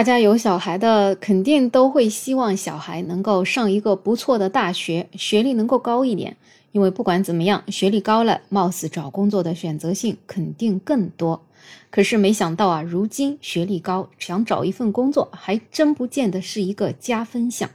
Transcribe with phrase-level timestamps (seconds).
[0.00, 6.38] 大家有小孩的，肯定都会希望小孩能够上一个不错的大学，学历能够高一点。
[6.72, 11.42] 因为不管怎么样，学历高了，貌似找工作的选择性肯定更多。
[11.90, 17.68] 可是没想到啊，如今学历高想找一份工作，还真不见得是一个加分项。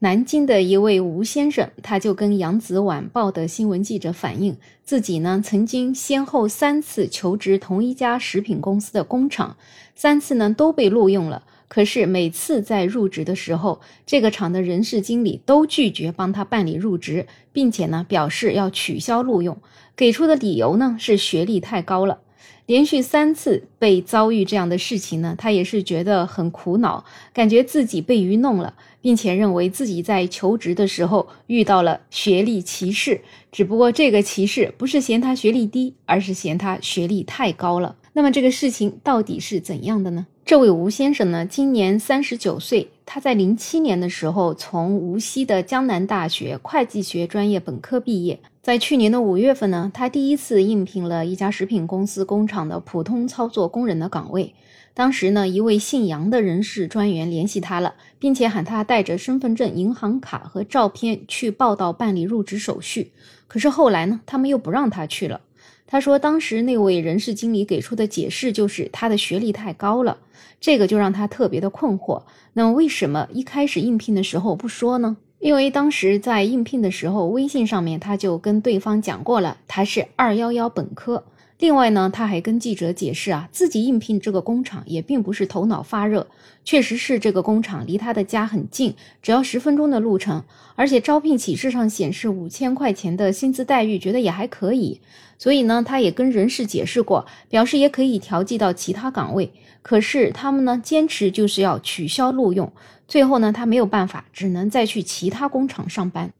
[0.00, 9.56] 南京的一位吴先生，他就跟扬子晚报的新闻记者反映，自己呢曾经先后三次求职同一家食品公司的工厂，
[9.94, 11.44] 三次呢都被录用了。
[11.68, 19.58] 可是每次在入职的时候，这个厂的人事经理都拒绝帮他办理入职，并且呢表示要取消录用，
[19.94, 22.20] 给出的理由呢是学历太高了。
[22.64, 33.22] 连续三次被遭遇这样的事情呢，他也是觉得很苦恼，感觉自己被愚弄了，并且认为自己在求职的时候遇到了学历歧视。
[33.50, 37.96] 只不过这个歧视不是嫌他学历低，而是嫌他学历太高了。
[38.12, 40.26] 那么这个事情到底是怎样的呢？
[40.48, 48.40] 这位吴先生呢，今年三十九岁，他在零七年的时候从无锡的江南大学会计学专业本科毕业。
[48.62, 54.54] 在去年的五月份呢，他第一次应聘了一家食品公司工厂的普通操作工人的岗位。
[54.94, 63.12] 当时呢，一位姓杨的人事专员联系他了，并且喊他带着身份证、银行卡和照片去报到办理入职手续。
[63.46, 65.42] 可是后来呢，他们又不让他去了。
[65.90, 70.18] 他说，当时那位人事经理给出的解释就是他的学历太高了，
[70.60, 72.22] 这个就让他特别的困惑。
[72.52, 75.16] 那为什么一开始应聘的时候不说呢？
[75.38, 81.24] 因为当时在应聘的时候，微信上面他就跟对方讲过了，他是二幺幺本科。
[81.58, 86.28] 另外呢，他还跟记者解释啊，自己应聘这个工厂也并不是头脑发热，
[86.64, 90.44] 确实是这个工厂离他的家很近，只要十分钟的路程，
[90.76, 95.00] 而且招聘启事上显示五千块钱的薪资待遇，觉得也还可以。
[95.36, 99.52] 所以呢，他也跟人事解释过，表示也可以调剂到其他岗位。
[99.82, 102.72] 可是他们呢，坚持就是要取消录用。
[103.08, 106.30] 最后呢，他没有办法，只能再去其他工厂上班。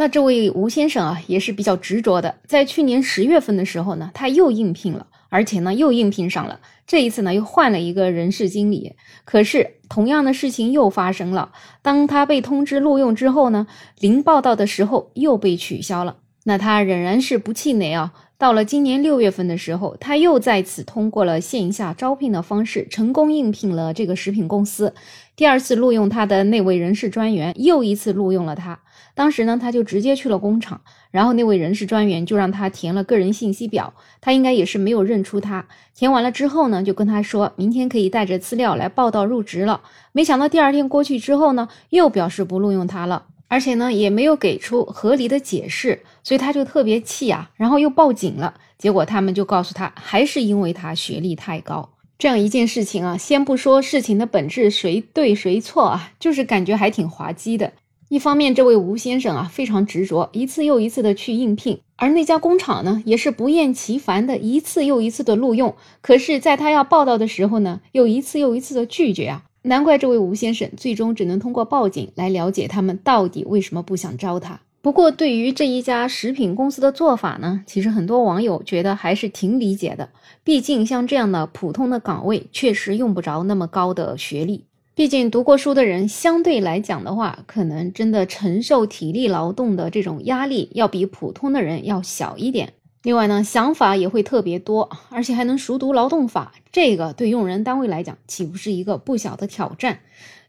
[0.00, 2.36] 那这位吴先生啊，也是比较执着的。
[2.46, 6.60] 在去年十月份的时候呢，他又应聘了，而且呢又应聘上了。
[6.86, 8.94] 这一次呢，又换了一个人事经理。
[9.24, 11.50] 可是同样的事情又发生了。
[11.82, 13.66] 当他被通知录用之后呢，
[13.98, 16.18] 临报道的时候又被取消了。
[16.44, 18.12] 那他仍然是不气馁啊。
[18.38, 24.94] 到了今年六月份的时候，他又再次通过了线下招聘的方式，成功应聘了这个食品公司。
[25.34, 28.78] 第二次录用他的那位人事专员，又一次录用了他。
[29.16, 35.66] 当时呢，他就直接去了工厂，然后那位人事专员就让他填了个人信息表，他应该也是没有认出他。
[35.96, 39.80] 填完了之后呢，就跟他说明天可以带着资料来报到入职了。
[40.12, 43.24] 没想到第二天过去之后呢，又表示不录用他了。
[43.48, 48.54] 而且呢，也没有给出合理的解释，所以他就特别气啊，然后又报警了。
[48.78, 51.88] 结果他们就告诉他，还是因为他学历太高。
[52.18, 57.72] 这样一件事情啊，先不说事情的本质谁对谁错啊，就是感觉还挺滑稽的。
[58.08, 65.74] 一方面，这位吴先生啊非常执着，一次又一次的去应聘，而那家工厂呢，也是不厌其烦的一次又一次的录用。
[66.00, 69.44] 可是，在他要报道的时候呢，又一次又一次的拒绝啊。
[69.62, 74.60] 难怪这位吴先生最终只能通过报警来了解他们到底为什么不想招他。
[74.80, 80.08] 不过，对于这一家食品公司的做法呢，其实很多网友觉得还是挺理解的。
[80.44, 84.64] 毕竟，像这样的普通的岗位，确实用不着那么高的学历。
[84.94, 92.72] 毕竟，读过书的人相对来讲的话，可能真的承受体力劳动的这种压力，要比普通的人要小一点。
[93.02, 100.00] 另外呢，想法也会特别多，而且还能熟读劳动法，这个对用人单位来讲，岂不是一个不小的挑战？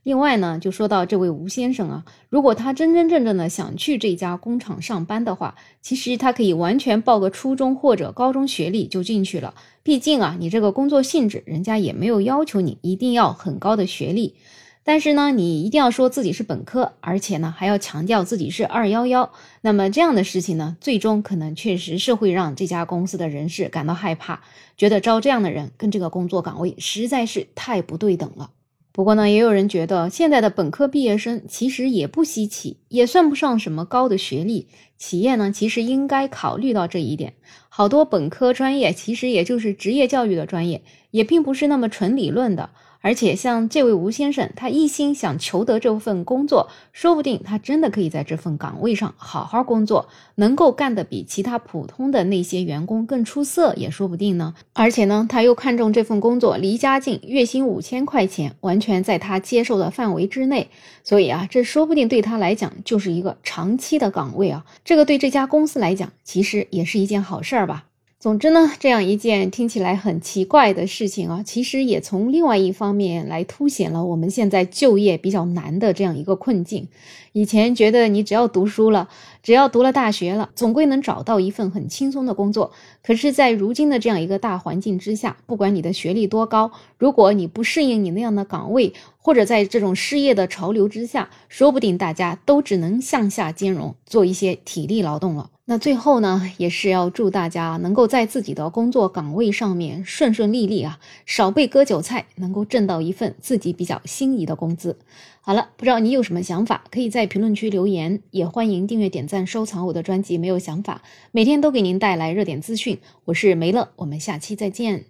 [0.01, 9.53] 另外呢，就说到这位吴先生啊，如果他真真正正的想去这家工厂上班的话，其实他可以完全报个初中或者高中学历就进去了。
[9.83, 14.35] 毕竟啊，你这个工作性质，人家也没有要求你一定要很高的学历。
[14.83, 19.31] 但是呢，你一定要说自己是本科，而且呢还要强调自己是二幺幺。
[19.61, 24.41] 那么这样的事情呢，最终可能确实是会让这家公司的人事感到害怕，
[24.77, 28.51] 觉得招这样的人跟这个工作岗位实在是太不对等了。
[28.91, 34.67] 不过呢，也有人觉得现在的本科毕业生其实也不稀奇，也算不上什么高的学历。
[34.97, 37.35] 企业呢，其实应该考虑到这一点。
[37.69, 42.69] 好多本科专业其实也就是职业教育的专业，也并不是那么纯理论的。
[43.01, 54.53] 而且像这位吴先生，他一心想求得这份工作，说不定他真的可以在这份岗位上好好工作，能够干得比其他普通的那些员工更出色，也说不定呢。
[54.73, 60.69] 而且呢，他又看中这份工作离家近，月薪五千块钱，完全在他接受的范围之内，
[61.05, 64.65] 所以啊，这说不定对他来讲就是一个长期的岗位啊。
[64.83, 67.85] 这个对这家公司来讲，其实也是一件好事儿吧。
[68.19, 76.89] 总之呢，这样一件听起来很奇怪的事情啊，其实也从另外一方面来凸显了我们现在就业比较难的这样一个困境。
[77.31, 79.07] 以前觉得你只要读书了，
[79.41, 82.73] 只要读了大学了，总归能找到一份很轻松的工作。
[83.01, 95.51] 可是，在如今的这样一个大环境之下，不管你的学历多高，如果你不适应你那样的岗位，或者在这种失业的潮流之下，说不定大家都只能向下兼容，做一些体力劳动了。
[95.65, 104.97] 那最后呢，也是要祝大家能够在自己的工作岗位上面顺顺利利啊，少被割韭菜，能够挣到一份自己比较心仪的工资。
[105.41, 110.39] 好了，不知道你有什么想法，可以在评论区留言，也欢迎订阅、点赞、收藏我的专辑。
[110.39, 115.09] 没有想法，每天都给您带来热点资讯，我是梅乐，我们下期再见。